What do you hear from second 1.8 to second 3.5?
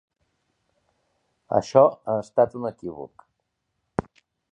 ha estat un equivoc.